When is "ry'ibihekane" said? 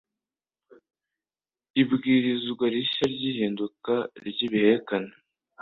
4.27-5.13